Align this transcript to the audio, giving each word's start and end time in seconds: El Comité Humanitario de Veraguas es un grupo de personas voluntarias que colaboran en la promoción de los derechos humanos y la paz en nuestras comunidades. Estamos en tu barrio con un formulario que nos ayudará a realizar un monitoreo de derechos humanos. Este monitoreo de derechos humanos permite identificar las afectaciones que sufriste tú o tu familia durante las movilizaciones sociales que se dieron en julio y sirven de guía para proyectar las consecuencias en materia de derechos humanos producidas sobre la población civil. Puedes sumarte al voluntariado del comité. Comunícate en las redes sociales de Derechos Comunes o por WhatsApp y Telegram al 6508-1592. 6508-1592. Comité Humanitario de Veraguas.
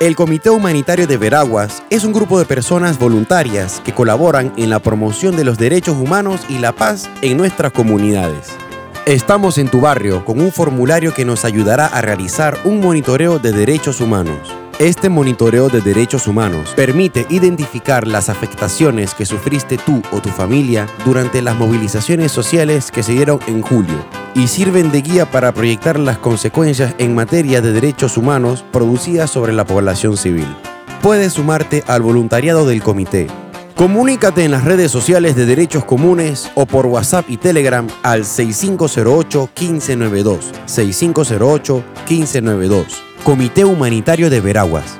El 0.00 0.16
Comité 0.16 0.48
Humanitario 0.48 1.06
de 1.06 1.18
Veraguas 1.18 1.82
es 1.90 2.04
un 2.04 2.14
grupo 2.14 2.38
de 2.38 2.46
personas 2.46 2.98
voluntarias 2.98 3.82
que 3.84 3.92
colaboran 3.92 4.50
en 4.56 4.70
la 4.70 4.78
promoción 4.78 5.36
de 5.36 5.44
los 5.44 5.58
derechos 5.58 5.94
humanos 5.94 6.40
y 6.48 6.56
la 6.56 6.72
paz 6.72 7.10
en 7.20 7.36
nuestras 7.36 7.70
comunidades. 7.72 8.48
Estamos 9.04 9.58
en 9.58 9.68
tu 9.68 9.82
barrio 9.82 10.24
con 10.24 10.40
un 10.40 10.52
formulario 10.52 11.12
que 11.12 11.26
nos 11.26 11.44
ayudará 11.44 11.84
a 11.84 12.00
realizar 12.00 12.56
un 12.64 12.80
monitoreo 12.80 13.38
de 13.38 13.52
derechos 13.52 14.00
humanos. 14.00 14.38
Este 14.78 15.10
monitoreo 15.10 15.68
de 15.68 15.82
derechos 15.82 16.26
humanos 16.26 16.72
permite 16.74 17.26
identificar 17.28 18.06
las 18.06 18.30
afectaciones 18.30 19.12
que 19.12 19.26
sufriste 19.26 19.76
tú 19.76 20.00
o 20.12 20.22
tu 20.22 20.30
familia 20.30 20.86
durante 21.04 21.42
las 21.42 21.56
movilizaciones 21.56 22.32
sociales 22.32 22.90
que 22.90 23.02
se 23.02 23.12
dieron 23.12 23.38
en 23.46 23.60
julio 23.60 24.09
y 24.34 24.48
sirven 24.48 24.90
de 24.90 25.02
guía 25.02 25.30
para 25.30 25.52
proyectar 25.52 25.98
las 25.98 26.16
consecuencias 26.18 26.94
en 26.98 27.14
materia 27.14 27.60
de 27.60 27.72
derechos 27.72 28.16
humanos 28.16 28.64
producidas 28.72 29.30
sobre 29.30 29.52
la 29.52 29.64
población 29.64 30.16
civil. 30.16 30.46
Puedes 31.02 31.34
sumarte 31.34 31.84
al 31.86 32.02
voluntariado 32.02 32.66
del 32.66 32.82
comité. 32.82 33.28
Comunícate 33.74 34.44
en 34.44 34.50
las 34.50 34.64
redes 34.64 34.90
sociales 34.90 35.36
de 35.36 35.46
Derechos 35.46 35.86
Comunes 35.86 36.50
o 36.54 36.66
por 36.66 36.84
WhatsApp 36.84 37.24
y 37.30 37.38
Telegram 37.38 37.86
al 38.02 38.24
6508-1592. 38.24 40.38
6508-1592. 40.66 42.84
Comité 43.24 43.64
Humanitario 43.64 44.28
de 44.28 44.42
Veraguas. 44.42 44.98